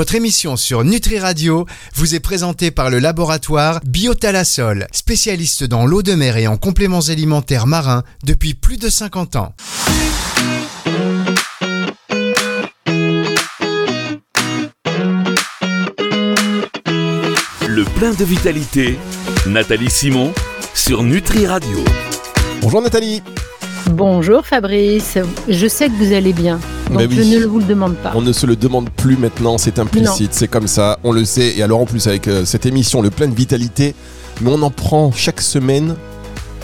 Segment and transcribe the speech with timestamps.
[0.00, 6.02] Votre émission sur Nutri Radio vous est présentée par le laboratoire Biotalasol, spécialiste dans l'eau
[6.02, 9.54] de mer et en compléments alimentaires marins depuis plus de 50 ans.
[17.68, 18.98] Le plein de vitalité,
[19.46, 20.32] Nathalie Simon
[20.72, 21.76] sur Nutri Radio.
[22.62, 23.22] Bonjour Nathalie.
[23.90, 26.58] Bonjour Fabrice, je sais que vous allez bien,
[26.90, 27.32] donc Ben oui.
[27.32, 28.12] je ne vous le demande pas.
[28.14, 31.56] On ne se le demande plus maintenant, c'est implicite, c'est comme ça, on le sait.
[31.56, 33.94] Et alors en plus avec euh, cette émission, le plein de vitalité,
[34.40, 35.96] mais on en prend chaque semaine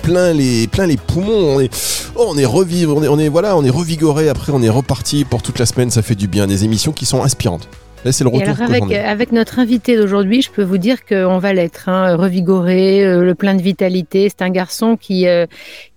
[0.03, 1.57] plein les, plein les poumons.
[1.57, 1.73] On est,
[2.17, 4.29] oh, on est revivre, on est, on est voilà, on est revigoré.
[4.29, 5.91] Après, on est reparti pour toute la semaine.
[5.91, 6.47] Ça fait du bien.
[6.47, 7.69] Des émissions qui sont inspirantes.
[8.05, 11.39] Là, c'est le Et retour alors avec notre invité d'aujourd'hui, je peux vous dire qu'on
[11.39, 14.29] va l'être, hein, revigoré, euh, le plein de vitalité.
[14.29, 15.47] C'est un garçon qui, euh,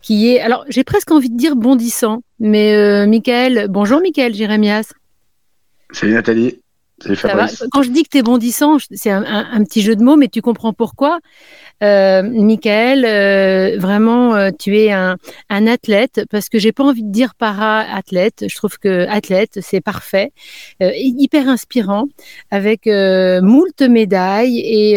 [0.02, 4.92] qui est, alors j'ai presque envie de dire bondissant, mais euh, Michael, bonjour Michael Jérémias.
[5.92, 6.60] Salut Nathalie.
[7.02, 7.64] Salut Fabrice.
[7.72, 10.18] Quand je dis que tu es bondissant, c'est un, un- un petit jeu de mots,
[10.18, 11.20] mais tu comprends pourquoi.
[11.81, 15.16] Euh, Michael, euh, vraiment, euh, tu es un,
[15.50, 18.44] un athlète, parce que j'ai pas envie de dire para-athlète.
[18.50, 20.34] Je trouve que athlète, c'est parfait.
[20.84, 22.03] Euh, hyper inspirant,
[22.52, 24.96] avec euh, moult médailles et,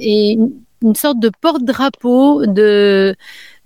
[0.00, 3.16] et une- sorte de porte-drapeau de,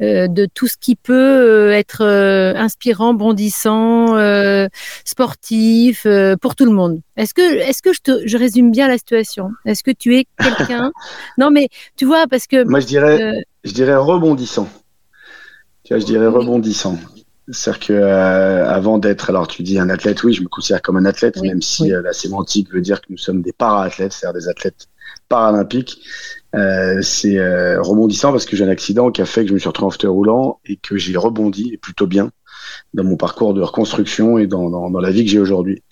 [0.01, 4.69] de tout ce qui peut euh, être euh, inspirant, bondissant, euh,
[5.05, 7.01] sportif, euh, pour tout le monde.
[7.17, 9.51] Est-ce que, est-ce que je, te, je résume bien la situation?
[9.65, 10.93] Est-ce que tu es quelqu'un?
[11.39, 14.69] Non, mais tu vois, parce que Moi, je dirais, euh, je dirais rebondissant.
[15.85, 16.99] Tu vois, je dirais rebondissant.
[17.51, 20.99] C'est-à-dire que euh, avant d'être, alors tu dis un athlète, oui, je me considère comme
[20.99, 21.93] un athlète, Oui, même si oui.
[21.95, 24.87] euh, la sémantique veut dire que nous sommes des para-athlètes, c'est-à-dire des athlètes
[25.29, 26.01] paralympiques.
[26.55, 29.59] Euh, c'est euh, rebondissant parce que j'ai un accident qui a fait que je me
[29.59, 32.31] suis retrouvé en fauteuil roulant et que j'ai rebondi plutôt bien
[32.95, 35.83] dans mon parcours de reconstruction et dans, dans, dans la vie que j'ai aujourd'hui.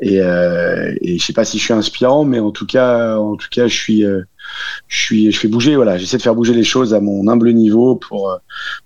[0.00, 3.36] Et, euh, et je sais pas si je suis inspirant, mais en tout cas, en
[3.36, 4.22] tout cas, je suis, euh,
[4.88, 5.76] je suis, je fais bouger.
[5.76, 8.36] Voilà, j'essaie de faire bouger les choses à mon humble niveau pour, euh,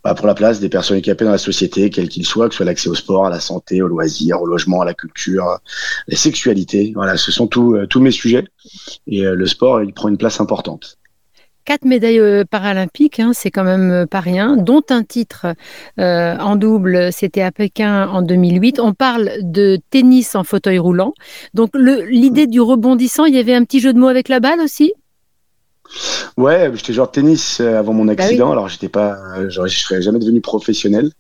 [0.05, 2.59] bah, pour la place des personnes handicapées dans la société, quel qu'il soit, que ce
[2.59, 5.61] soit l'accès au sport, à la santé, au loisir, au logement, à la culture, à
[6.09, 6.93] la sexualité.
[6.95, 8.45] Voilà, ce sont tous euh, tous mes sujets.
[9.07, 10.99] Et euh, le sport, il prend une place importante.
[11.65, 15.47] Quatre médailles euh, paralympiques, hein, c'est quand même euh, pas rien, dont un titre
[15.99, 18.81] euh, en double, c'était à Pékin en 2008.
[18.81, 21.15] On parle de tennis en fauteuil roulant.
[21.55, 24.61] Donc l'idée du rebondissant, il y avait un petit jeu de mots avec la balle
[24.61, 24.93] aussi?
[26.39, 28.51] Ouais, j'étais joueur de tennis avant mon Bah accident.
[28.51, 29.19] Alors j'étais pas,
[29.49, 31.11] je serais jamais devenu professionnel.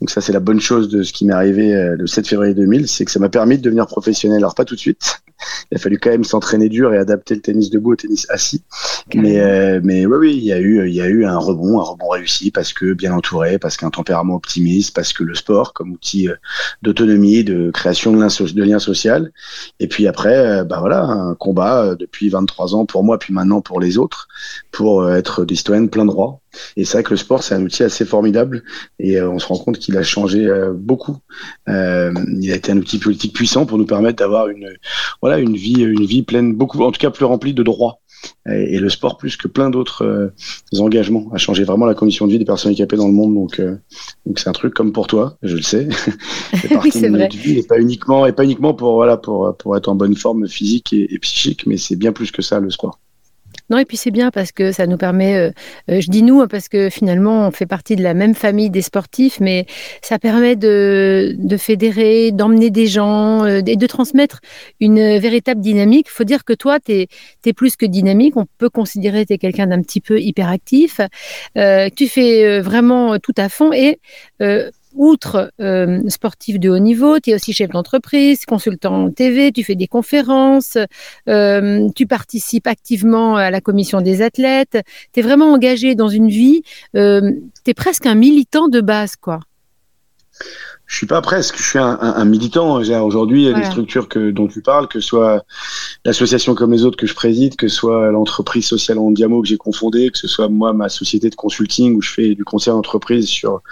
[0.00, 2.86] Donc ça c'est la bonne chose de ce qui m'est arrivé le 7 février 2000,
[2.86, 4.38] c'est que ça m'a permis de devenir professionnel.
[4.38, 5.21] Alors pas tout de suite.
[5.70, 8.62] Il a fallu quand même s'entraîner dur et adapter le tennis debout au tennis assis.
[9.14, 11.80] Mais euh, mais oui oui, il y a eu il y a eu un rebond,
[11.80, 15.72] un rebond réussi parce que bien entouré, parce qu'un tempérament optimiste, parce que le sport
[15.72, 16.34] comme outil euh,
[16.82, 19.32] d'autonomie, de création de de lien social.
[19.80, 23.60] Et puis après, euh, bah voilà, un combat depuis 23 ans pour moi, puis maintenant
[23.60, 24.28] pour les autres,
[24.70, 26.41] pour être des citoyens de plein droit.
[26.76, 28.62] Et c'est vrai que le sport, c'est un outil assez formidable
[28.98, 31.16] et euh, on se rend compte qu'il a changé euh, beaucoup.
[31.68, 34.68] Euh, il a été un outil politique puissant pour nous permettre d'avoir une,
[35.20, 37.98] voilà, une vie, une vie pleine, beaucoup, en tout cas plus remplie de droits.
[38.48, 40.32] Et, et le sport, plus que plein d'autres
[40.78, 43.34] engagements, a changé vraiment la condition de vie des personnes handicapées dans le monde.
[43.34, 45.88] Donc, donc c'est un truc comme pour toi, je le sais.
[46.60, 47.28] c'est partie c'est vrai.
[47.28, 50.46] vie et pas uniquement, et pas uniquement pour, voilà, pour, pour être en bonne forme
[50.46, 53.00] physique et, et psychique, mais c'est bien plus que ça, le sport.
[53.78, 55.50] Et puis c'est bien parce que ça nous permet, euh,
[55.90, 58.70] euh, je dis nous, hein, parce que finalement, on fait partie de la même famille
[58.70, 59.66] des sportifs, mais
[60.02, 64.40] ça permet de, de fédérer, d'emmener des gens euh, et de transmettre
[64.80, 66.06] une véritable dynamique.
[66.08, 66.92] Il faut dire que toi, tu
[67.44, 68.36] es, plus que dynamique.
[68.36, 71.00] On peut considérer que tu es quelqu'un d'un petit peu hyperactif.
[71.54, 73.98] Tu fais vraiment tout à fond et
[74.94, 79.74] outre euh, sportif de haut niveau, tu es aussi chef d'entreprise, consultant TV, tu fais
[79.74, 80.78] des conférences,
[81.28, 84.78] euh, tu participes activement à la commission des athlètes,
[85.12, 86.62] tu es vraiment engagé dans une vie,
[86.96, 87.32] euh,
[87.64, 89.40] tu es presque un militant de base, quoi.
[90.92, 92.74] Je suis pas presque, je suis un, un, un militant.
[92.76, 93.60] Aujourd'hui, Voilà.
[93.60, 95.42] les structures que, dont tu parles, que ce soit
[96.04, 99.48] l'association comme les autres que je préside, que ce soit l'entreprise sociale en Diamo que
[99.48, 102.74] j'ai confondée, que ce soit moi, ma société de consulting où je fais du conseil
[102.74, 103.62] d'entreprise sur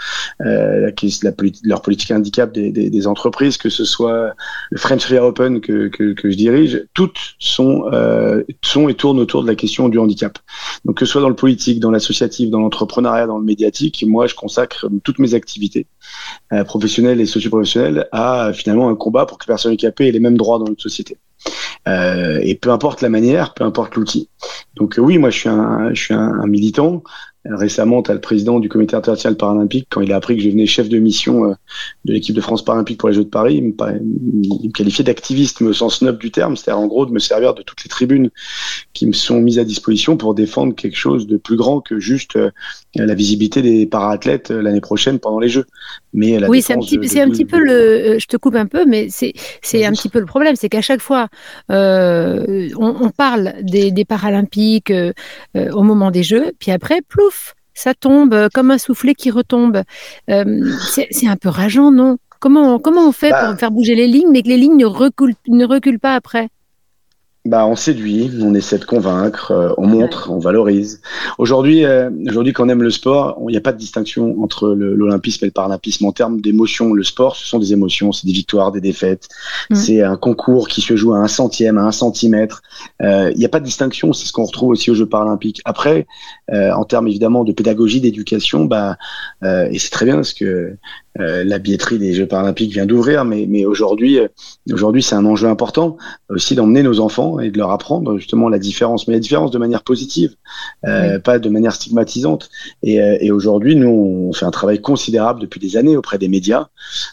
[0.40, 1.32] euh, la, la
[1.64, 4.32] leur politique handicap des, des, des entreprises, que ce soit
[4.70, 9.20] le French Fair Open que, que, que je dirige, toutes sont, euh, sont et tournent
[9.20, 10.38] autour de la question du handicap.
[10.86, 14.26] Donc que ce soit dans le politique, dans l'associatif, dans l'entrepreneuriat, dans le médiatique, moi
[14.26, 15.86] je consacre toutes mes activités
[16.52, 20.20] euh, professionnelles et socioprofessionnelles à finalement un combat pour que les personnes handicapées aient les
[20.20, 21.16] mêmes droits dans notre société.
[21.88, 24.28] Euh, et peu importe la manière, peu importe l'outil.
[24.74, 27.02] Donc euh, oui, moi je suis un, je suis un militant
[27.46, 30.48] récemment, tu as le président du comité international paralympique, quand il a appris que je
[30.48, 31.56] devenais chef de mission
[32.04, 35.72] de l'équipe de France paralympique pour les Jeux de Paris, il me, qualifiait d'activiste au
[35.72, 38.30] sens neuf du terme, c'est-à-dire en gros de me servir de toutes les tribunes
[38.92, 42.38] qui me sont mises à disposition pour défendre quelque chose de plus grand que juste
[42.94, 45.64] la visibilité des para-athlètes l'année prochaine pendant les Jeux.
[46.12, 48.18] Mais oui, c'est un, petit, un petit peu le.
[48.18, 49.32] Je te coupe un peu, mais c'est
[49.84, 51.28] un petit peu le problème, c'est qu'à chaque fois,
[51.68, 54.92] on, on, parle des, des Paralympiques
[55.54, 57.30] au moment des Jeux, puis après, plouf,
[57.74, 59.82] ça tombe euh, comme un soufflet qui retombe.
[60.30, 62.18] Euh, c'est un peu rageant, non?
[62.40, 64.86] Comment, comment on fait bah pour faire bouger les lignes, mais que les lignes ne
[64.86, 66.48] reculent, ne reculent pas après?
[67.46, 71.00] Bah, on séduit, on essaie de convaincre, euh, on montre, on valorise.
[71.38, 74.68] Aujourd'hui, euh, aujourd'hui, quand on aime le sport, il n'y a pas de distinction entre
[74.68, 76.92] l'olympisme et le paralympisme en termes d'émotions.
[76.92, 79.28] Le sport, ce sont des émotions, c'est des victoires, des défaites.
[79.70, 79.74] Mm.
[79.74, 82.60] C'est un concours qui se joue à un centième, à un centimètre.
[83.00, 85.62] Euh, il n'y a pas de distinction, c'est ce qu'on retrouve aussi aux Jeux paralympiques.
[85.64, 86.06] Après,
[86.52, 88.98] en termes évidemment de pédagogie, d'éducation, bah,
[89.42, 90.76] et c'est très bien parce que
[91.20, 94.28] euh, la billetterie des Jeux paralympiques vient d'ouvrir, mais, mais aujourd'hui, euh,
[94.72, 95.96] aujourd'hui, c'est un enjeu important
[96.28, 99.58] aussi d'emmener nos enfants et de leur apprendre justement la différence, mais la différence de
[99.58, 100.34] manière positive,
[100.86, 102.50] euh, pas de manière stigmatisante.
[102.82, 103.88] Et, et aujourd'hui, nous,
[104.28, 106.68] on fait un travail considérable depuis des années auprès des médias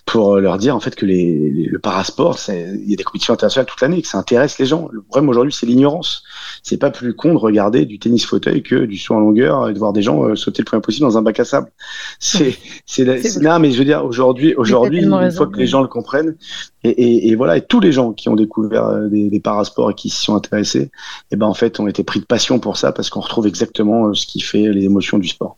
[0.06, 3.68] pour leur dire en fait que les, le parasport, il y a des compétitions internationales
[3.68, 4.90] toute l'année, que ça intéresse les gens.
[4.92, 6.24] Le problème aujourd'hui, c'est l'ignorance.
[6.64, 9.74] C'est pas plus con de regarder du tennis fauteuil que du saut en longueur et
[9.74, 11.72] de voir des gens sauter le plus possible dans un bac à sable.
[12.20, 12.56] C'est,
[12.86, 13.06] c'est,
[13.42, 16.36] non, mais je veux dire, aujourd'hui, aujourd'hui, une fois que les gens le comprennent,
[16.84, 20.24] et, voilà, et tous les gens qui ont découvert euh, des, parasports et qui s'y
[20.24, 20.90] sont intéressés, et
[21.32, 24.08] eh ben en fait, ont été pris de passion pour ça parce qu'on retrouve exactement
[24.08, 25.58] euh, ce qui fait les émotions du sport.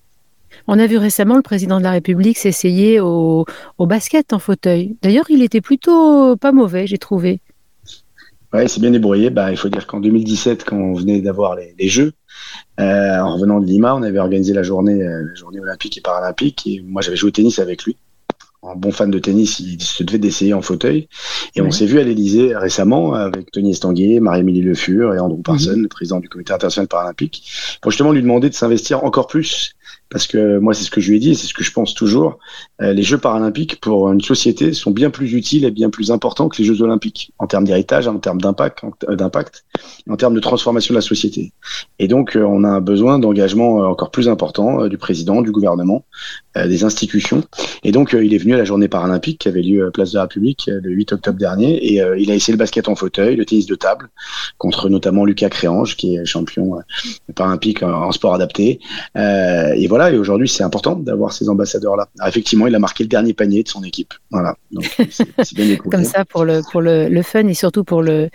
[0.68, 3.46] On a vu récemment le président de la République s'essayer au,
[3.80, 4.98] basket en fauteuil.
[5.02, 7.40] D'ailleurs, il était plutôt pas mauvais, j'ai trouvé.
[8.54, 9.30] Ouais, c'est bien débrouillé.
[9.30, 12.14] Bah, il faut dire qu'en 2017, quand on venait d'avoir les, Jeux,
[12.80, 16.66] euh, en revenant de Lima, on avait organisé la journée, la journée olympique et paralympique.
[16.68, 17.96] Et moi, j'avais joué au tennis avec lui
[18.64, 21.08] un bon fan de tennis, il se devait d'essayer en fauteuil.
[21.56, 25.42] Et on s'est vu à l'Elysée récemment avec Tony Estanguet, Marie-Émilie Le Fur et Andrew
[25.42, 25.84] Parson, mhm.
[25.84, 27.50] le président du comité international paralympique,
[27.82, 29.76] pour justement lui demander de s'investir encore plus
[30.10, 31.94] parce que moi c'est ce que je lui ai dit c'est ce que je pense
[31.94, 32.40] toujours.
[32.82, 36.50] Euh, les Jeux paralympiques pour une société sont bien plus utiles et bien plus importants
[36.50, 39.66] que les Jeux olympiques en termes d'héritage, en termes d'impact, en, d'impact,
[40.10, 41.54] en termes de transformation de la société.
[42.00, 45.52] Et donc euh, on a un besoin d'engagement euh, encore plus important du président, du
[45.52, 46.06] gouvernement,
[46.56, 47.44] des institutions.
[47.84, 50.16] Et donc il est venu à la journée paralympique qui avait lieu à Place de
[50.16, 53.46] la République le 8 octobre dernier et il a essayé le basket en fauteuil, le
[53.46, 54.10] tennis de table
[54.58, 56.80] contre notamment Lucas Créange qui est champion
[57.36, 58.80] paralympique en, sport adapté.
[59.16, 62.08] et voilà et aujourd'hui, c'est important d'avoir ces ambassadeurs-là.
[62.26, 64.14] Effectivement, il a marqué le dernier panier de son équipe.
[64.32, 64.56] Voilà.
[65.92, 68.30] Comme ça, pour le, pour le, fun et surtout pour le,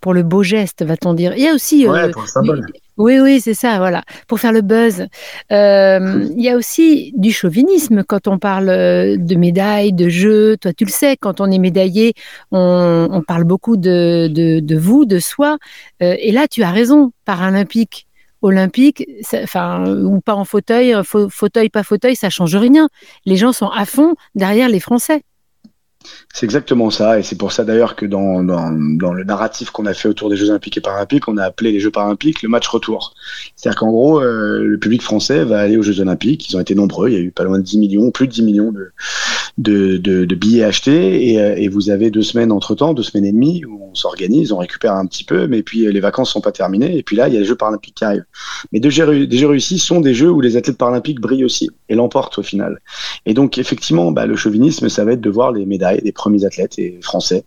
[0.00, 1.32] pour le beau geste, va-t-on dire.
[1.36, 1.86] Il y a aussi.
[1.86, 2.66] Ouais, euh, pour le symbole.
[2.98, 5.06] Oui, oui, c'est ça, voilà, pour faire le buzz.
[5.52, 10.56] Euh, il y a aussi du chauvinisme quand on parle de médailles, de jeux.
[10.56, 12.14] Toi, tu le sais, quand on est médaillé,
[12.52, 15.58] on, parle beaucoup de, de, vous, de soi.
[16.02, 18.06] Euh, et là, tu as raison, paralympique
[18.46, 19.04] olympique,
[19.34, 22.88] enfin, ou pas en fauteuil, euh, fauteuil, pas fauteuil, ça change rien.
[23.24, 25.22] Les gens sont à fond derrière les Français.
[26.32, 29.94] C'est exactement ça, et c'est pour ça d'ailleurs que dans, dans, le narratif qu'on a
[29.94, 32.68] fait autour des Jeux Olympiques et Paralympiques, on a appelé les Jeux Paralympiques le match
[32.68, 33.14] retour.
[33.56, 36.74] C'est-à-dire qu'en gros, euh, le public français va aller aux Jeux Olympiques, ils ont été
[36.74, 38.72] nombreux, il y a eu pas loin de 10 millions, plus de 10 millions
[39.58, 43.32] de, de, billets achetés, et, euh, et, vous avez deux semaines entre-temps, deux semaines et
[43.32, 46.42] demie, où on s'organise, on récupère un petit peu, mais puis euh, les vacances sont
[46.42, 48.26] pas terminées, et puis là, il y a les Jeux Paralympiques qui arrivent.
[48.72, 51.70] Mais des Jeux, des jeux réussis sont des Jeux où les athlètes paralympiques brillent aussi,
[51.88, 52.80] et l'emportent au final.
[53.24, 56.44] Et donc, effectivement, bah, le chauvinisme, ça va être de voir les médailles des premiers
[56.44, 57.44] athlètes et français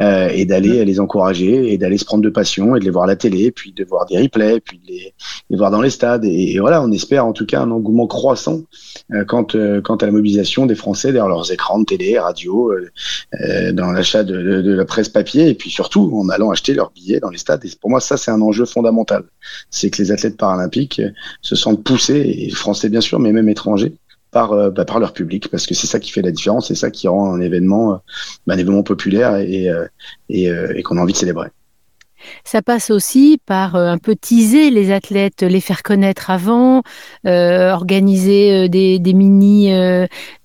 [0.00, 3.04] euh, et d'aller les encourager et d'aller se prendre de passion et de les voir
[3.04, 5.14] à la télé, puis de voir des replays, puis de les,
[5.50, 6.24] les voir dans les stades.
[6.24, 8.60] Et, voilà, on espère en tout cas un engouement croissant
[9.12, 12.72] euh, quant, euh, quant à la mobilisation des Français derrière leurs écrans de télé, radio,
[13.72, 16.90] dans l'achat de, de, de, la presse papier et puis surtout en allant acheter leurs
[16.90, 17.64] billets dans les stades.
[17.64, 19.24] Et pour moi, ça, c'est un enjeu fondamental.
[19.70, 21.00] C'est que les athlètes paralympiques
[21.42, 23.94] se sentent poussés, et français bien sûr, mais même étrangers,
[24.36, 26.74] par, euh, bah, par leur public, parce que c'est ça qui fait la différence, c'est
[26.74, 27.96] ça qui rend un événement, euh,
[28.46, 29.86] bah, un événement populaire et, euh,
[30.28, 31.48] et, qu'on a envie de célébrer.
[32.44, 36.82] Ça passe aussi par un peu teaser les athlètes, les faire connaître avant,
[37.24, 39.72] organiser des, des, mini,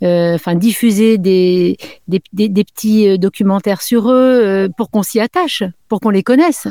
[0.02, 1.76] enfin diffuser des,
[2.08, 6.68] des, des, petits documentaires sur eux pour qu'on s'y attache, pour qu'on les connaisse.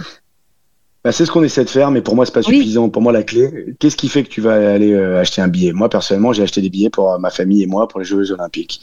[1.02, 2.90] Bah, c'est ce qu'on essaie de faire, mais pour moi, c'est pas suffisant.
[2.90, 5.72] Pour moi, la clé, qu'est-ce qui fait que tu vas aller euh, acheter un billet?
[5.72, 8.32] Moi, personnellement, j'ai acheté des billets pour euh, ma famille et moi pour les Jeux
[8.32, 8.82] Olympiques.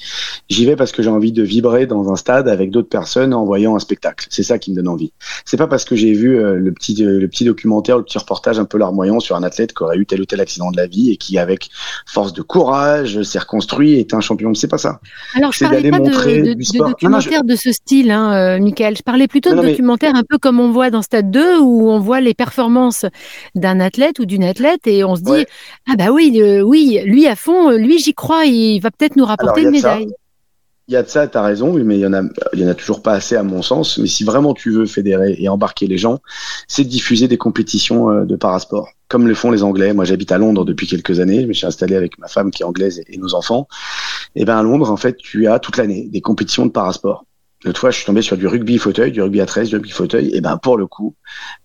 [0.50, 3.46] J'y vais parce que j'ai envie de vibrer dans un stade avec d'autres personnes en
[3.46, 4.26] voyant un spectacle.
[4.32, 5.12] C'est ça qui me donne envie.
[5.46, 8.58] C'est pas parce que j'ai vu euh, le petit le petit documentaire, le petit reportage
[8.58, 10.88] un peu larmoyant sur un athlète qui aurait eu tel ou tel accident de la
[10.88, 11.70] vie et qui, avec
[12.08, 14.56] force de courage, s'est reconstruit et est un champion.
[14.56, 15.02] C'est pas ça.
[15.36, 18.98] Alors, je parlais pas de, de, documentaire de ce style, hein, Michael.
[18.98, 22.00] Je parlais plutôt de documentaire un peu comme on voit dans Stade 2 où on
[22.00, 23.06] voit les performances
[23.56, 25.46] d'un athlète ou d'une athlète et on se dit
[25.88, 29.26] ah bah oui euh, oui lui à fond lui j'y crois il va peut-être nous
[29.26, 30.08] rapporter une médaille.
[30.90, 32.22] Il y a de ça, tu as raison, mais il y en a,
[32.54, 33.98] il y en a toujours pas assez à mon sens.
[33.98, 36.20] Mais si vraiment tu veux fédérer et embarquer les gens,
[36.70, 39.94] c'est de diffuser des compétitions euh, de parasport, comme le font les Anglais.
[39.94, 41.42] Moi, j'habite à Londres depuis quelques années.
[41.42, 43.68] Je me suis installé avec ma femme qui est anglaise et, nos enfants.
[44.36, 47.26] Et ben à Londres, en fait, tu as toute l'année des compétitions de parasport.
[47.64, 49.90] L'autre fois, je suis tombé sur du rugby fauteuil, du rugby à 13, du rugby
[49.90, 50.30] fauteuil.
[50.34, 51.16] Et ben, pour le coup,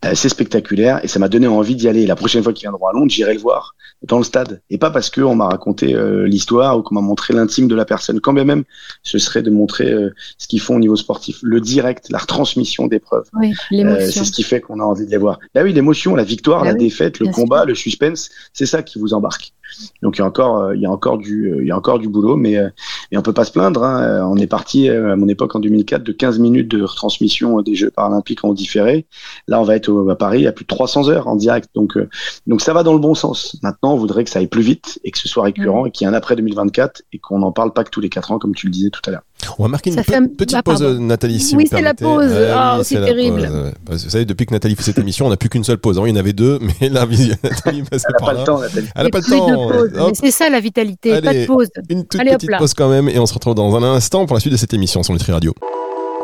[0.06, 2.06] euh, c'est spectaculaire et ça m'a donné envie d'y aller.
[2.06, 4.62] La prochaine fois qu'ils viendront à Londres, j'irai le voir dans le stade.
[4.70, 7.84] Et pas parce qu'on m'a raconté euh, l'histoire ou qu'on m'a montré l'intime de la
[7.84, 8.20] personne.
[8.20, 8.64] Quand bien même,
[9.02, 11.38] ce serait de montrer euh, ce qu'ils font au niveau sportif.
[11.42, 13.28] Le direct, la retransmission d'épreuves.
[13.34, 15.40] Oui, c'est ce qui fait qu'on a envie de les voir.
[15.54, 18.98] Là, oui, l'émotion, la victoire, bah la défaite, le combat, le suspense, c'est ça qui
[18.98, 19.52] vous embarque.
[20.02, 21.76] Donc il y a encore, euh, il y a encore du, euh, il y a
[21.76, 22.68] encore du boulot, mais, euh,
[23.10, 23.84] mais on peut pas se plaindre.
[23.84, 24.26] Hein.
[24.28, 27.90] On est parti à mon époque en 2004 de 15 minutes de retransmission des Jeux
[27.90, 29.06] paralympiques en différé.
[29.48, 31.68] Là, on va être à Paris à plus de 300 heures en direct.
[31.74, 31.98] Donc,
[32.46, 33.58] donc ça va dans le bon sens.
[33.62, 36.06] Maintenant, on voudrait que ça aille plus vite et que ce soit récurrent et qu'il
[36.06, 38.38] y ait un après 2024 et qu'on n'en parle pas que tous les 4 ans,
[38.38, 39.22] comme tu le disais tout à l'heure.
[39.58, 39.96] On va marquer une
[40.36, 42.32] petite ah, pause, Nathalie, si Oui, c'est la pause.
[42.52, 43.50] Ah, c'est terrible.
[43.90, 46.00] Vous savez, depuis que Nathalie fait cette émission, on n'a plus qu'une seule pause.
[46.04, 47.06] il y en avait deux, mais là,
[47.42, 48.88] Nathalie, Elle n'a pas le temps, Nathalie.
[48.94, 50.12] Elle n'a pas le temps.
[50.14, 51.68] C'est ça la vitalité, pas de pause.
[51.88, 54.40] Une toute petite pause quand même, et on se retrouve dans un instant pour la
[54.40, 55.54] suite de cette émission sur Nutri Radio.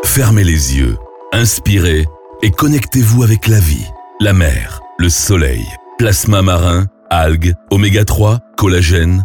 [0.04, 0.96] Fermez les yeux,
[1.32, 2.06] inspirez
[2.42, 3.86] et connectez-vous avec la vie,
[4.20, 5.64] la mer, le soleil,
[5.98, 9.24] plasma marin, algues, oméga 3, collagène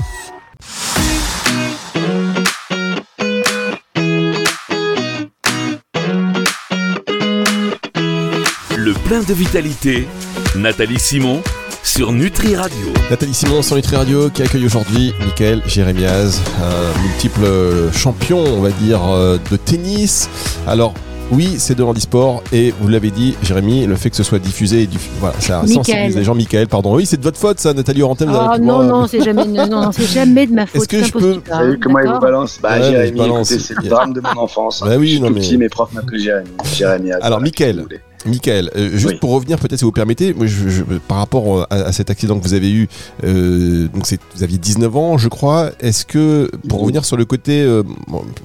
[9.11, 10.07] plein de vitalité,
[10.55, 11.41] Nathalie Simon
[11.83, 12.87] sur Nutri Radio.
[13.09, 17.45] Nathalie Simon sur Nutri Radio qui accueille aujourd'hui Michael Jérémiaz, un multiple
[17.91, 20.29] champion, on va dire, euh, de tennis.
[20.65, 20.93] Alors,
[21.29, 24.87] oui, c'est de l'handisport et vous l'avez dit, Jérémy, le fait que ce soit diffusé,
[25.19, 26.33] voilà, ça sensibilise les gens.
[26.33, 26.95] Michael, pardon.
[26.95, 28.31] Oui, c'est de votre faute, ça, Nathalie Oranthem.
[28.33, 30.83] Oh, non, non, c'est jamais, non, c'est jamais de ma faute.
[30.83, 34.13] Est-ce que je peux Vous savez comment il vous balance Bah, Jérémy, c'est le drame
[34.13, 34.81] de mon enfance.
[34.85, 35.41] Bah oui, non, mais...
[35.41, 36.51] petit, mes profs m'appellent Jérémy.
[36.77, 37.11] Jérémy.
[37.11, 37.85] Alors, Michael.
[38.25, 42.09] Michael, euh, juste pour revenir peut-être si vous permettez, moi, je, par rapport à, cet
[42.09, 42.87] accident que vous avez eu,
[43.23, 47.61] euh, donc vous aviez 19 ans je crois, est-ce que, pour revenir sur le côté
[47.61, 47.83] euh,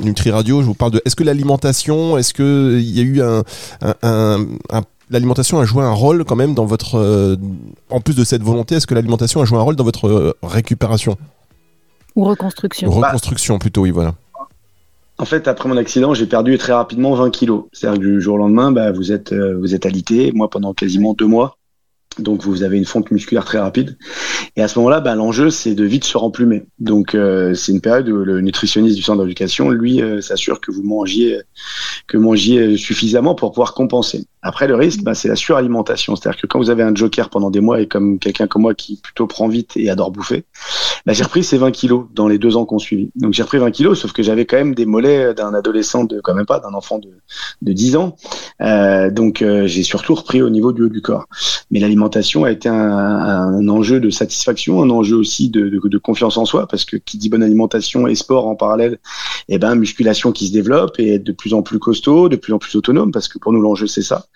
[0.02, 3.42] Nutri Radio, je vous parle de, est-ce que l'alimentation, est-ce qu'il y a eu un,
[5.10, 7.36] l'alimentation a joué un rôle quand même dans votre, euh,
[7.90, 11.16] en plus de cette volonté, est-ce que l'alimentation a joué un rôle dans votre récupération?
[12.14, 12.90] Ou reconstruction.
[12.90, 14.14] Reconstruction plutôt, oui, voilà.
[15.18, 17.64] En fait, après mon accident, j'ai perdu très rapidement 20 kilos.
[17.72, 20.30] C'est-à-dire que du jour au lendemain, bah, vous êtes euh, vous êtes alité.
[20.32, 21.56] Moi, pendant quasiment deux mois,
[22.18, 23.96] donc vous avez une fonte musculaire très rapide.
[24.56, 26.66] Et à ce moment-là, bah, l'enjeu, c'est de vite se remplumer.
[26.78, 30.70] Donc euh, c'est une période où le nutritionniste du centre d'éducation, lui, euh, s'assure que
[30.70, 31.40] vous mangiez,
[32.06, 34.26] que mangiez suffisamment pour pouvoir compenser.
[34.46, 36.14] Après, le risque, bah, c'est la suralimentation.
[36.14, 38.74] C'est-à-dire que quand vous avez un joker pendant des mois et comme quelqu'un comme moi
[38.74, 40.44] qui plutôt prend vite et adore bouffer,
[41.04, 43.10] bah, j'ai repris ces 20 kilos dans les deux ans qu'on suivi.
[43.16, 46.20] Donc j'ai repris 20 kilos, sauf que j'avais quand même des mollets d'un adolescent de
[46.20, 47.10] quand même pas, d'un enfant de,
[47.62, 48.16] de 10 ans.
[48.60, 51.26] Euh, donc j'ai surtout repris au niveau du haut du corps.
[51.72, 56.68] Mais l'alimentation a été un, enjeu de satisfaction, un enjeu aussi de, confiance en soi,
[56.68, 58.98] parce que qui dit bonne alimentation et sport en parallèle,
[59.48, 62.52] eh ben musculation qui se développe et être de plus en plus costaud, de plus
[62.52, 64.26] en plus autonome, parce que pour nous l'enjeu c'est ça.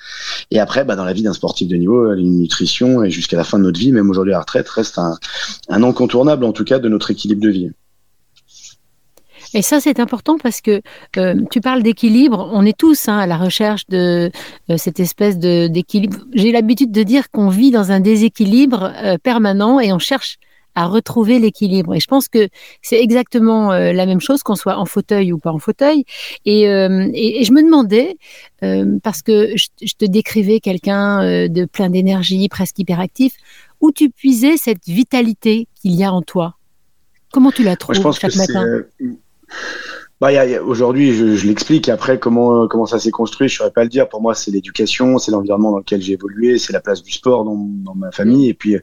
[0.50, 3.44] Et après, bah, dans la vie d'un sportif de niveau, une nutrition et jusqu'à la
[3.44, 5.18] fin de notre vie, même aujourd'hui à la retraite, reste un,
[5.68, 7.70] incontournable en tout cas de notre équilibre de vie.
[9.52, 10.80] Et ça, c'est important parce que
[11.16, 12.48] euh, tu parles d'équilibre.
[12.52, 14.30] On est tous hein, à la recherche de
[14.70, 16.18] euh, cette espèce d'équilibre.
[16.34, 20.38] J'ai l'habitude de dire qu'on vit dans un déséquilibre euh, permanent et on cherche
[20.74, 21.94] à retrouver l'équilibre.
[21.94, 22.48] Et je pense que
[22.82, 26.04] c'est exactement la même chose qu'on soit en fauteuil ou pas en fauteuil.
[26.44, 28.16] Et, et, je me demandais,
[29.02, 33.34] parce que je, je te décrivais quelqu'un de plein d'énergie, presque hyperactif,
[33.80, 36.56] où tu puisais cette vitalité qu'il y a en toi?
[37.32, 38.82] Comment tu la trouves chaque matin?
[40.20, 40.28] Bah,
[40.62, 41.88] aujourd'hui, je, je l'explique.
[41.88, 44.08] Après, comment comment ça s'est construit, je saurais pas le dire.
[44.08, 47.44] Pour moi, c'est l'éducation, c'est l'environnement dans lequel j'ai évolué, c'est la place du sport
[47.44, 48.48] dans, dans, ma famille.
[48.48, 48.76] Et puis,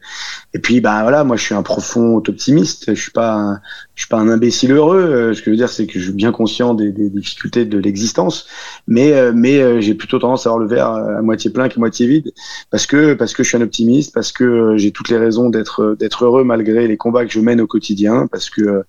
[0.52, 2.92] et puis, bah voilà, moi, je suis un profond optimiste.
[2.94, 3.60] Je suis pas,
[3.94, 5.00] je suis pas un imbécile heureux.
[5.00, 7.64] Euh, ce que je veux dire, c'est que je suis bien conscient des, des difficultés
[7.64, 8.46] de l'existence,
[8.86, 11.78] mais euh, mais euh, j'ai plutôt tendance à voir le verre à moitié plein qu'à
[11.78, 12.32] moitié vide,
[12.70, 15.96] parce que parce que je suis un optimiste, parce que j'ai toutes les raisons d'être
[15.98, 18.84] d'être heureux malgré les combats que je mène au quotidien, parce que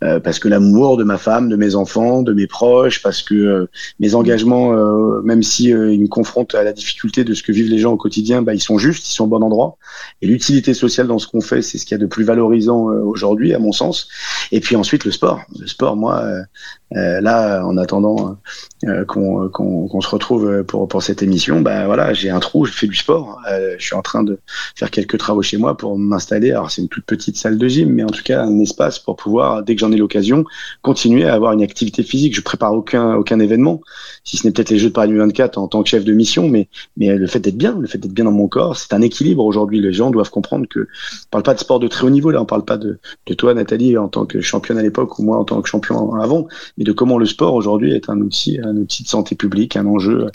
[0.00, 3.68] parce que l'amour de ma femme, de mes enfants, de mes proches, parce que
[4.00, 4.72] mes engagements,
[5.22, 7.96] même si ils me confrontent à la difficulté de ce que vivent les gens au
[7.96, 9.76] quotidien, bah, ils sont justes, ils sont au bon endroit.
[10.20, 12.84] Et l'utilité sociale dans ce qu'on fait, c'est ce qu'il y a de plus valorisant
[12.84, 14.08] aujourd'hui, à mon sens.
[14.50, 15.40] Et puis ensuite, le sport.
[15.58, 16.42] Le sport, moi, euh,
[16.96, 18.36] euh, là, en attendant
[18.84, 22.86] euh, qu'on se retrouve pour, pour cette émission, ben voilà, j'ai un trou, je fais
[22.86, 23.40] du sport.
[23.78, 24.38] je suis en train de
[24.76, 26.50] faire quelques travaux chez moi pour m'installer.
[26.50, 29.16] Alors, c'est une toute petite salle de gym, mais en tout cas, un espace pour
[29.16, 30.44] pouvoir, dès que j'en ai l'occasion,
[30.82, 32.34] continuer à avoir une activité physique.
[32.34, 33.80] Je prépare aucun, aucun événement,
[34.24, 36.48] si ce n'est peut-être les Jeux de Paris 2024 en tant que chef de mission,
[36.48, 39.02] mais, mais le fait d'être bien, le fait d'être bien dans mon corps, c'est un
[39.02, 39.80] équilibre aujourd'hui.
[39.80, 42.40] Les gens doivent comprendre que on parle pas de sport de très haut niveau, là,
[42.42, 45.38] on parle pas de, de toi, Nathalie, en tant que championne à l'époque ou moi
[45.38, 46.46] en tant que champion avant,
[46.78, 49.86] mais de comment le sport aujourd'hui est un outil, un outil de santé publique, un
[49.86, 50.26] enjeu,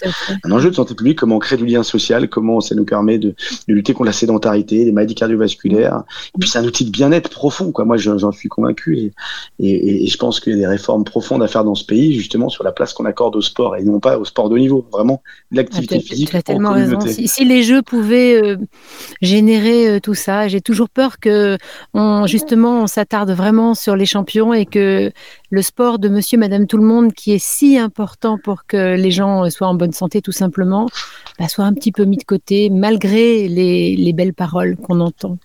[0.44, 3.18] un enjeu de santé publique, comment on crée du lien social, comment ça nous permet
[3.18, 3.36] de,
[3.68, 6.04] lutter contre la sédentarité, les maladies cardiovasculaires.
[6.36, 7.86] Et puis c'est un outil de bien-être profond, quoi.
[7.86, 9.14] Moi, j'en suis convaincu et,
[9.60, 12.14] et, et je pense qu'il y a des réformes profondes à faire dans ce pays,
[12.14, 14.86] justement sur la place qu'on accorde au sport et non pas au sport de niveau.
[14.92, 16.30] Vraiment, l'activité ah, physique.
[16.30, 17.00] Tu as tellement raison.
[17.02, 18.58] Si, les jeux pouvaient euh,
[19.22, 21.58] générer euh, tout ça, j'ai toujours peur que
[21.94, 25.12] on, justement on s'attarde vraiment sur les champions et que
[25.50, 29.12] le sport de monsieur, madame, tout le monde, qui est si important pour que les
[29.12, 30.88] gens soient en bonne santé tout simplement,
[31.40, 35.38] bah, soit un petit peu mis de côté malgré les, belles paroles qu'on entend.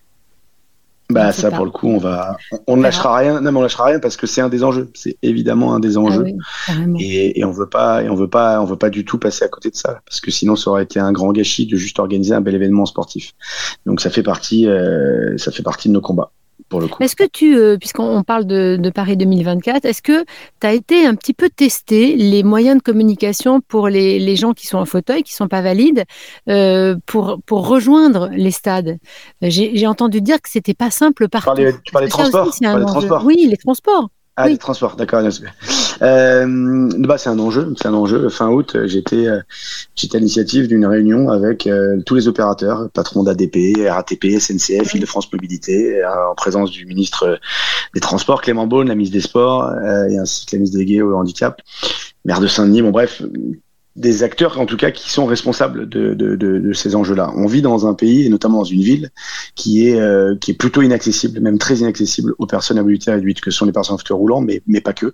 [1.09, 3.85] Bah ça pour le coup on va on, ne lâchera rien non mais on lâchera
[3.85, 4.89] rien parce que c'est un des enjeux.
[4.93, 6.25] C'est évidemment un des ah enjeux.
[6.99, 9.49] et, on veut pas et on veut pas on veut pas du tout passer à
[9.49, 12.33] côté de ça parce que sinon ça aurait été un grand gâchis de juste organiser
[12.33, 13.33] un bel événement sportif.
[13.85, 16.31] Donc ça fait partie euh, ça fait partie de nos combats
[16.99, 20.23] est-ce que tu, euh, puisqu'on parle de, Paris 2024, est-ce que
[20.59, 24.67] tu as été un petit peu testé les moyens de communication pour les, gens qui
[24.67, 26.05] sont en fauteuil, qui ne sont pas valides,
[26.49, 28.97] euh, pour, pour rejoindre les stades?
[29.41, 31.51] J'ai entendu dire que c'était pas simple partout.
[31.83, 34.09] Tu parlais, des transports, Oui, les transports.
[34.35, 35.21] Ah, les transports, d'accord.
[36.01, 38.29] Euh, bah, c'est un enjeu, c'est un enjeu.
[38.29, 39.39] Fin août, j'étais, euh,
[39.95, 45.31] j'étais à l'initiative d'une réunion avec euh, tous les opérateurs, patrons d'ADP, RATP, SNCF, Île-de-France
[45.31, 47.39] Mobilité, euh, en présence du ministre
[47.93, 49.71] des Transports, Clément Beaune, la ministre des Sports,
[50.09, 51.61] et ainsi que la ministre déléguée au handicap,
[52.25, 52.81] maire de Saint-Denis.
[52.81, 53.21] Bon, bref,
[53.95, 57.31] des acteurs en tout cas qui sont responsables de, de, de, de ces enjeux-là.
[57.35, 59.11] On vit dans un pays et notamment dans une ville
[59.55, 63.39] qui est euh, qui est plutôt inaccessible, même très inaccessible aux personnes à mobilité réduite,
[63.39, 65.13] que sont les personnes en fauteuil roulant, mais mais pas que.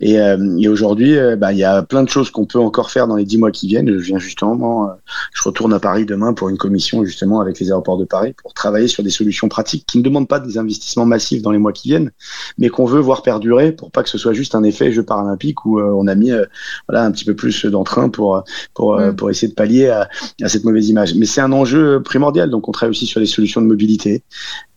[0.00, 2.90] Et, euh, et aujourd'hui, euh, bah, il y a plein de choses qu'on peut encore
[2.90, 3.98] faire dans les dix mois qui viennent.
[3.98, 4.90] Je viens justement,
[5.32, 8.52] je retourne à Paris demain pour une commission justement avec les aéroports de Paris pour
[8.52, 11.72] travailler sur des solutions pratiques qui ne demandent pas des investissements massifs dans les mois
[11.72, 12.10] qui viennent,
[12.58, 15.64] mais qu'on veut voir perdurer pour pas que ce soit juste un effet Jeux paralympiques
[15.64, 16.32] où on a mis
[16.88, 18.42] voilà un petit peu plus d'entrain pour
[18.74, 19.16] pour, mm.
[19.16, 20.08] pour essayer de pallier à,
[20.42, 21.14] à cette mauvaise image.
[21.14, 22.50] Mais c'est un enjeu primordial.
[22.50, 24.22] Donc on travaille aussi sur des solutions de mobilité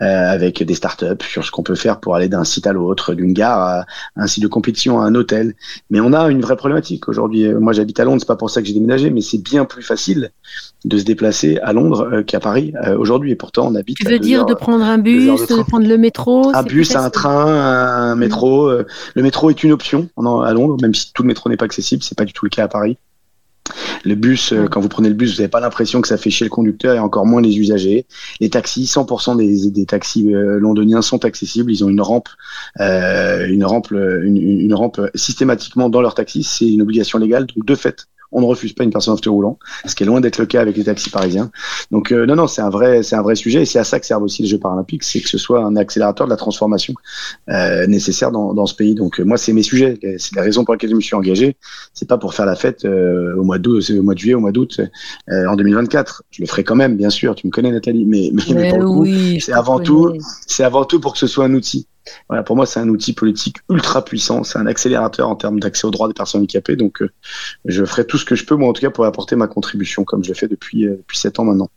[0.02, 3.14] euh, avec des startups sur ce qu'on peut faire pour aller d'un site à l'autre,
[3.14, 5.56] d'une gare à un site de compétition à un hôtel.
[5.90, 7.48] Mais on a une vraie problématique aujourd'hui.
[7.54, 9.84] Moi j'habite à Londres, c'est pas pour ça que j'ai déménagé, mais c'est bien plus
[9.84, 10.32] facile
[10.86, 13.32] de se déplacer à Londres euh, qu'à Paris euh, aujourd'hui.
[13.32, 13.98] Et pourtant on habite.
[13.98, 17.46] Tu veux dire de prendre un bus, de, prendre le métro Un bus, un train,
[17.46, 18.72] un métro.
[18.72, 22.04] le métro est une option à Londres, même si tout le métro n'est pas accessible.
[22.04, 22.98] C'est pas du tout le cas à Paris.
[24.04, 26.30] Le bus, euh, quand vous prenez le bus, vous n'avez pas l'impression que ça fait
[26.30, 28.06] chier le conducteur et encore moins les usagers.
[28.40, 31.72] Les taxis, 100% des, des taxis euh, londoniens sont accessibles.
[31.72, 32.30] Ils ont une rampe,
[32.80, 36.44] euh, une rampe, une, une, rampe systématiquement dans leur taxi.
[36.44, 37.46] C'est une obligation légale.
[37.46, 40.06] Donc de fait, on ne refuse pas une personne en fauteuil roulant, ce qui est
[40.06, 41.52] loin d'être le cas avec les taxis parisiens.
[41.92, 44.00] Donc euh, non, non, c'est un vrai, c'est un vrai sujet et c'est à ça
[44.00, 46.94] que servent aussi les Jeux paralympiques, c'est que ce soit un accélérateur de la transformation
[47.50, 48.96] euh, nécessaire dans, dans, ce pays.
[48.96, 51.58] Donc euh, moi, c'est mes sujets, c'est la raison pour laquelle je me suis engagé.
[51.94, 54.52] C'est pas pour faire la fête au mois d'août, au mois de juillet, au mois
[54.52, 54.82] d'août
[55.30, 56.24] en 2024.
[56.32, 57.36] Je le ferai quand même, bien sûr.
[57.36, 60.14] Tu me connais, Nathalie, mais, mais, pour le coup, c'est avant tout,
[60.48, 61.88] c'est avant tout pour que ce soit un outil.
[62.28, 64.44] Voilà, pour moi, c'est un outil politique ultra puissant.
[64.44, 66.76] C'est un accélérateur en termes d'accès aux droits des personnes handicapées.
[66.76, 67.10] Donc, euh,
[67.66, 70.04] je ferai tout ce que je peux, moi, en tout cas, pour apporter ma contribution,
[70.04, 71.70] comme je l'ai fait depuis, euh, depuis 7 ans maintenant.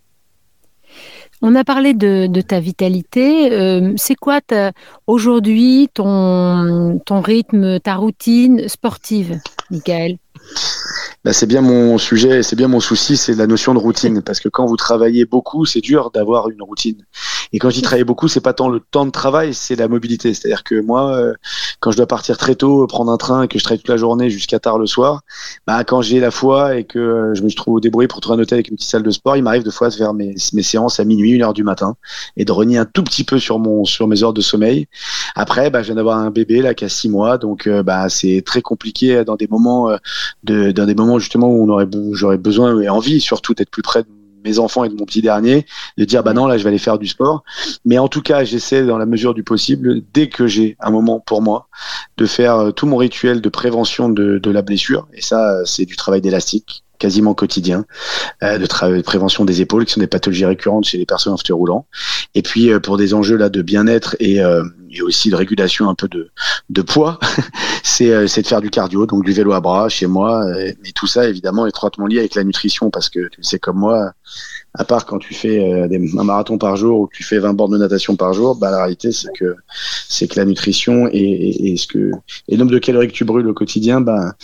[1.42, 3.52] On a parlé de, ta vitalité.
[3.52, 4.40] Euh, c'est quoi
[5.06, 9.38] aujourd'hui ton, ton rythme, ta routine sportive,
[9.70, 10.16] Michael?
[11.24, 14.22] Bah, c'est bien mon sujet, c'est bien mon souci, c'est la notion de routine.
[14.22, 17.04] Parce que quand vous travaillez beaucoup, c'est dur d'avoir une routine.
[17.52, 19.88] Et quand je dis travailler beaucoup, c'est pas tant le temps de travail, c'est la
[19.88, 20.34] mobilité.
[20.34, 21.34] C'est-à-dire que moi, euh,
[21.80, 23.96] quand je dois partir très tôt, prendre un train, et que je travaille toute la
[23.96, 25.22] journée jusqu'à tard le soir,
[25.66, 28.42] bah, quand j'ai la foi et que euh, je me trouve débrouillé pour trouver un
[28.42, 30.62] hôtel avec une petite salle de sport, il m'arrive de fois de faire mes, mes
[30.62, 31.96] séances à minuit, une heure du matin,
[32.36, 34.86] et de renier un tout petit peu sur mon sur mes heures de sommeil.
[35.34, 38.08] Après, bah, je viens d'avoir un bébé là qui a six mois, donc euh, bah,
[38.08, 39.90] c'est très compliqué dans des moments
[40.42, 43.82] de dans des moments justement où on aurait j'aurais besoin et envie surtout d'être plus
[43.82, 44.08] près de
[44.44, 45.66] mes enfants et de mon petit dernier,
[45.98, 47.42] de dire bah non là je vais aller faire du sport.
[47.84, 51.20] Mais en tout cas j'essaie dans la mesure du possible dès que j'ai un moment
[51.20, 51.68] pour moi
[52.16, 55.08] de faire euh, tout mon rituel de prévention de, de la blessure.
[55.14, 57.84] Et ça c'est du travail d'élastique quasiment quotidien
[58.42, 61.36] euh, de, de, prévention des épaules qui sont des pathologies récurrentes chez les personnes en
[61.36, 61.86] fauteuil roulant.
[62.34, 64.36] Et puis euh, pour des enjeux là de bien-être et,
[64.90, 66.30] et aussi de régulation un peu de,
[66.70, 67.18] de poids
[67.82, 69.04] c'est de faire du cardio.
[69.04, 70.44] Donc du vélo à bras chez moi
[70.82, 74.12] mais tout ça évidemment étroitement lié avec la nutrition parce que c'est comme moi
[74.76, 77.38] à part quand tu fais euh, des, un marathon par jour ou que tu fais
[77.38, 79.54] 20 bornes de natation par jour, bah, la réalité, c'est que,
[80.08, 82.10] c'est que la nutrition et, et, ce que,
[82.48, 84.34] et le nombre de calories que tu brûles au quotidien, bah,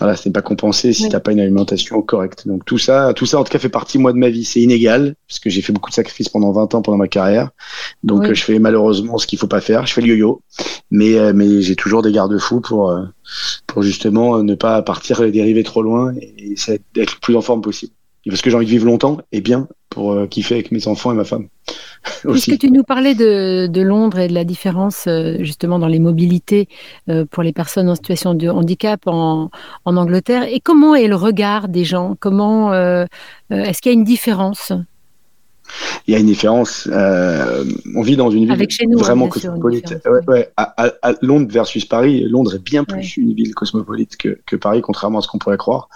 [0.00, 2.48] voilà, ce n'est pas compensé si tu t'as pas une alimentation correcte.
[2.48, 4.44] Donc, tout ça, tout ça, en tout cas, fait partie, moi, de ma vie.
[4.44, 7.50] C'est inégal, parce que j'ai fait beaucoup de sacrifices pendant 20 ans pendant ma carrière.
[8.02, 9.86] Donc, je fais malheureusement ce qu'il faut pas faire.
[9.86, 10.42] Je fais le yo-yo.
[10.90, 13.04] Mais, euh, mais j'ai toujours des garde-fous pour, euh,
[13.68, 17.40] pour justement ne pas partir et dériver trop loin et, et d'être le plus en
[17.40, 17.92] forme possible
[18.28, 21.12] parce que j'ai envie de vivre longtemps et bien pour euh, kiffer avec mes enfants
[21.12, 21.48] et ma femme.
[22.30, 25.98] Puisque tu nous parlais de, de, Londres et de la différence euh, justement dans les
[25.98, 26.68] mobilités
[27.08, 29.50] euh, pour les personnes en situation de handicap en,
[29.84, 32.16] en, Angleterre, et comment est le regard des gens?
[32.20, 32.72] Comment
[33.50, 34.72] est-ce qu'il y a une différence?
[36.06, 36.88] Il y a une différence.
[36.90, 39.94] on vit dans une ville hein, vraiment cosmopolite.
[40.26, 44.80] Ouais, à, Londres versus Paris, Londres est bien plus une ville cosmopolite que, que Paris,
[44.82, 45.88] contrairement à ce qu'on pourrait croire.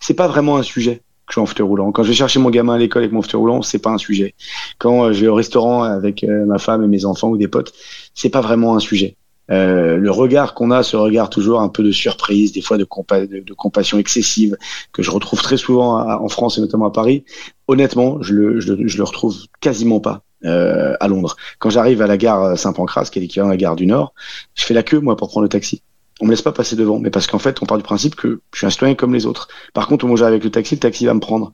[0.00, 1.92] C'est pas vraiment un sujet je suis en fauteuil roulant.
[1.92, 3.98] Quand je vais chercher mon gamin à l'école avec mon fauteuil roulant, c'est pas un
[3.98, 4.34] sujet.
[4.78, 7.48] Quand euh, je vais au restaurant avec euh, ma femme et mes enfants ou des
[7.48, 7.72] potes,
[8.14, 9.16] c'est pas vraiment un sujet.
[9.50, 12.86] Euh, le regard qu'on a, ce regard toujours un peu de surprise, des fois de,
[13.26, 14.56] de, compassion excessive,
[14.92, 17.24] que je retrouve très souvent en France et notamment à Paris,
[17.66, 21.36] honnêtement, je le, je, je le retrouve quasiment pas euh, à Londres.
[21.58, 24.14] Quand j'arrive à la gare Saint-Pancras, qui est l'équivalent de la gare du Nord,
[24.54, 25.82] je fais la queue, moi, pour prendre le taxi
[26.20, 28.40] on me laisse pas passer devant, mais parce qu'en fait, on part du principe que
[28.52, 29.48] je suis un citoyen comme les autres.
[29.72, 31.52] Par contre, moi j'arrive avec le taxi, le taxi va me prendre.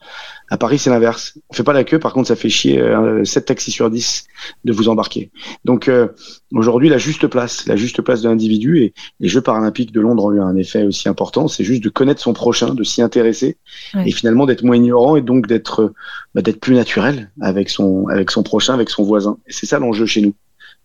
[0.50, 1.38] À Paris, c'est l'inverse.
[1.50, 4.26] On fait pas la queue, par contre, ça fait chier euh, 7 taxis sur 10
[4.64, 5.31] de vous embarquer.
[5.64, 6.09] Donc euh,
[6.52, 10.24] aujourd'hui, la juste place, la juste place de l'individu et les Jeux paralympiques de Londres
[10.24, 13.59] ont eu un effet aussi important, c'est juste de connaître son prochain, de s'y intéresser
[14.05, 15.92] et finalement d'être moins ignorant et donc d'être
[16.35, 19.38] bah, d'être plus naturel avec son avec son prochain, avec son voisin.
[19.46, 20.35] Et c'est ça l'enjeu chez nous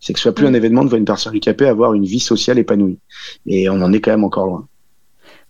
[0.01, 2.19] c'est que ce soit plus un événement de voir une personne handicapée avoir une vie
[2.19, 2.99] sociale épanouie.
[3.45, 4.67] Et on en est quand même encore loin.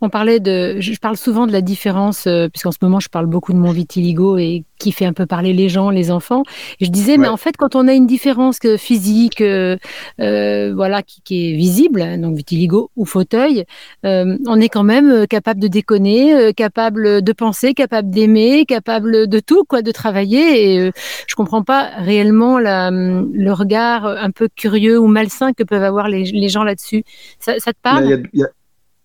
[0.02, 3.28] On parlait de, je parle souvent de la différence, euh, puisqu'en ce moment je parle
[3.28, 6.42] beaucoup de mon vitiligo et qui fait un peu parler les gens, les enfants.
[6.80, 9.78] je disais, mais en fait, quand on a une différence physique, euh,
[10.20, 13.66] euh, voilà, qui, est visible, hein, donc vitiligo ou fauteuil,
[14.04, 19.66] on est quand même capable de déconner, capable de penser, capable d'aimer, capable de tout,
[19.66, 20.66] quoi, de travailler.
[20.66, 20.92] Et
[21.28, 26.08] je comprends pas réellement la, le regard un peu curieux ou malsain que peuvent avoir
[26.10, 27.04] les, gens là-dessus.
[27.40, 28.24] Ça, te parle?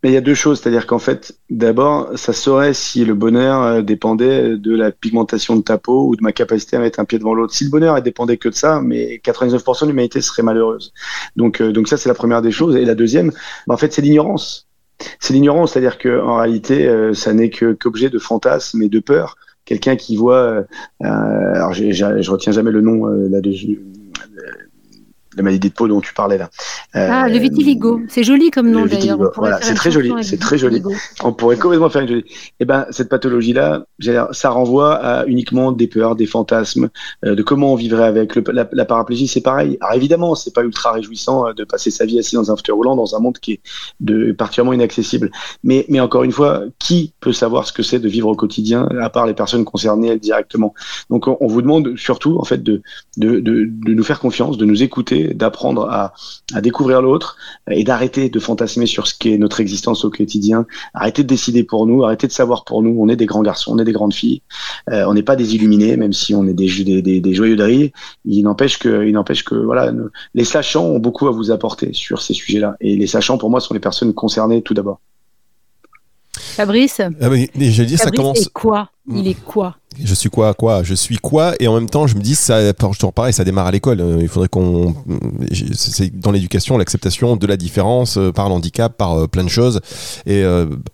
[0.08, 3.82] Il y a deux choses, c'est-à-dire qu'en fait, d'abord, ça serait si le bonheur euh,
[3.82, 7.18] dépendait de la pigmentation de ta peau ou de ma capacité à mettre un pied
[7.18, 7.54] devant l'autre.
[7.54, 10.92] Si le bonheur dépendait que de ça, mais 99% de l'humanité serait malheureuse.
[11.36, 12.76] Donc, euh, donc ça, c'est la première des choses.
[12.76, 13.32] Et la deuxième,
[13.66, 14.68] bah, en fait, c'est l'ignorance.
[15.20, 19.36] C'est l'ignorance, c'est-à-dire qu'en réalité, euh, ça n'est qu'objet de fantasmes et de peur.
[19.64, 20.62] Quelqu'un qui voit,
[21.00, 23.80] alors je retiens jamais le nom là-dessus,
[25.37, 26.51] la maladie de peau dont tu parlais là.
[26.94, 29.18] ah, le vitiligo, c'est joli comme nom d'ailleurs.
[29.37, 30.83] Voilà, c'est très joli, c'est très joli.
[31.22, 32.25] On pourrait complètement faire une jolie.
[32.61, 33.87] Eh ben, cette pathologie-là,
[34.33, 36.88] ça renvoie à uniquement des peurs, des fantasmes,
[37.25, 38.35] euh, de comment on vivrait avec.
[38.35, 39.77] Le, la, paraplégie, c'est pareil.
[39.81, 42.75] Alors évidemment, c'est pas ultra réjouissant euh, de passer sa vie assis dans un fauteuil
[42.75, 43.61] roulant dans un monde qui est
[44.01, 45.31] de, particulièrement inaccessible.
[45.64, 48.88] Mais, mais encore une fois, qui peut savoir ce que c'est de vivre au quotidien,
[49.01, 50.75] à part les personnes concernées directement?
[51.11, 52.83] Donc, on, on vous demande surtout, en fait, de,
[53.16, 56.12] de, de, de nous faire confiance, de nous écouter d'apprendre à,
[56.60, 57.36] découvrir l'autre
[57.70, 61.86] et d'arrêter de fantasmer sur ce qu'est notre existence au quotidien, arrêter de décider pour
[61.86, 62.96] nous, arrêter de savoir pour nous.
[62.98, 64.42] On est des grands garçons, on est des grandes filles,
[64.90, 67.64] euh, on n'est pas des illuminés, même si on est des, des, des, joyeux de
[67.64, 67.90] rire.
[68.24, 69.92] Il n'empêche que, il n'empêche que voilà,
[70.34, 72.76] les sachants ont beaucoup à vous apporter sur ces sujets-là.
[72.80, 75.00] Et les sachants, pour moi, sont les personnes concernées tout d'abord.
[76.36, 78.40] Fabrice ah, dit, ça commence.
[78.40, 78.90] Est quoi?
[79.08, 79.76] Il est quoi?
[80.02, 82.72] Je suis quoi quoi je suis quoi et en même temps je me dis ça
[82.72, 84.00] toujours pareil ça démarre à l'école.
[84.00, 84.94] Euh, il faudrait qu'on
[85.74, 89.80] c'est dans l'éducation l'acceptation de la différence euh, par l'handicap par euh, plein de choses.
[90.26, 90.44] Et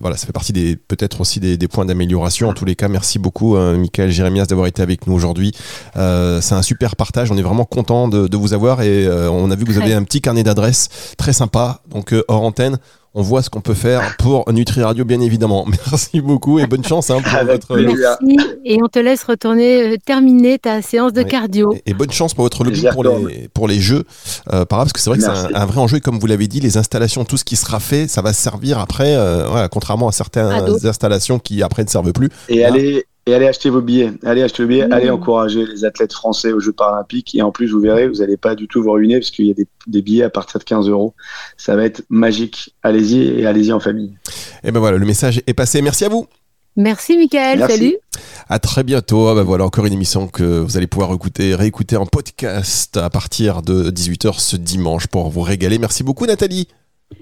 [0.01, 2.49] voilà ça fait partie des peut-être aussi des, points d'amélioration.
[2.49, 5.53] En tous les cas merci beaucoup Michael Jérémias d'avoir été avec nous aujourd'hui.
[5.95, 7.31] C'est un super partage.
[7.31, 8.83] On est vraiment content de, vous avoir.
[8.83, 11.81] Et on a vu que vous avez un petit carnet d'adresses très sympa.
[11.91, 12.79] Donc hors antenne
[13.15, 15.65] on voit ce qu'on peut faire pour Nutri Radio, bien évidemment.
[15.91, 17.77] Merci beaucoup et bonne chance hein, pour votre.
[17.77, 21.75] Merci et on te laisse retourner euh, terminer ta séance de cardio.
[21.87, 24.05] Et, bonne chance pour votre lobby pour les, pour les jeux,
[24.53, 25.99] euh, parce que c'est vrai que c'est un, vrai enjeu.
[25.99, 28.79] Et comme vous l'avez dit, les installations, tout ce qui sera fait, ça va servir
[28.79, 30.53] après, euh, contrairement à certaines
[30.85, 32.31] installations qui après ne servent plus.
[32.49, 34.13] Et allez, et allez acheter vos billets.
[34.25, 34.93] Allez acheter vos billets.
[34.93, 37.35] Allez encourager les athlètes français aux Jeux paralympiques.
[37.35, 39.51] Et en plus, vous verrez, vous n'allez pas du tout vous ruiner parce qu'il y
[39.51, 41.15] a des, billets à partir de 15 euros.
[41.57, 42.75] Ça va être magique.
[42.83, 44.15] Allez-y et allez-y en famille.
[44.65, 45.83] Et ben voilà, le message est passé.
[45.83, 46.27] Merci à vous.
[46.75, 47.97] Merci Michael, salut.
[48.49, 49.29] À très bientôt.
[49.29, 53.11] Ah ben voilà encore une émission que vous allez pouvoir écouter, réécouter en podcast à
[53.11, 55.79] partir de 18h ce dimanche pour vous régaler.
[55.79, 56.67] Merci beaucoup Nathalie.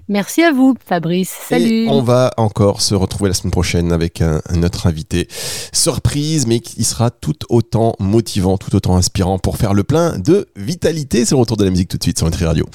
[0.09, 1.35] Merci à vous, Fabrice.
[1.48, 1.87] Salut.
[1.88, 5.29] on va encore se retrouver la semaine prochaine avec un, autre invité.
[5.72, 10.48] Surprise, mais qui sera tout autant motivant, tout autant inspirant pour faire le plein de
[10.57, 11.24] vitalité.
[11.24, 12.66] C'est le retour de la musique tout de suite sur Nutri Radio.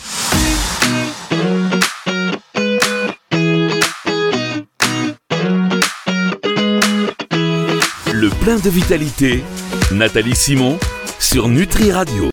[8.14, 9.44] Le plein de vitalité,
[9.92, 10.78] Nathalie Simon
[11.20, 12.24] sur Nutri Radio.